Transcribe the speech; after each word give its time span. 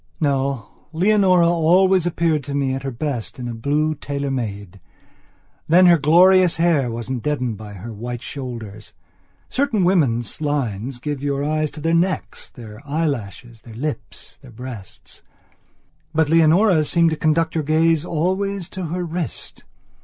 No, 0.19 0.87
Leonora 0.93 1.47
always 1.47 2.07
appeared 2.07 2.43
to 2.45 2.55
me 2.55 2.73
at 2.73 2.81
her 2.81 2.89
best 2.89 3.37
in 3.37 3.47
a 3.47 3.53
blue 3.53 3.93
tailor 3.93 4.31
made. 4.31 4.79
Then 5.67 5.85
her 5.85 5.99
glorious 5.99 6.55
hair 6.55 6.89
wasn't 6.89 7.21
deadened 7.21 7.57
by 7.57 7.73
her 7.73 7.93
white 7.93 8.23
shoulders. 8.23 8.95
Certain 9.47 9.83
women's 9.83 10.41
lines 10.41 10.97
guide 10.97 11.21
your 11.21 11.43
eyes 11.43 11.69
to 11.69 11.81
their 11.81 11.93
necks, 11.93 12.49
their 12.49 12.81
eyelashes, 12.83 13.61
their 13.61 13.75
lips, 13.75 14.37
their 14.41 14.49
breasts. 14.49 15.21
But 16.15 16.29
Leonora's 16.29 16.89
seemed 16.89 17.11
to 17.11 17.15
conduct 17.15 17.53
your 17.53 17.63
gaze 17.63 18.03
always 18.03 18.69
to 18.69 18.85
her 18.87 19.05
wrist. 19.05 19.65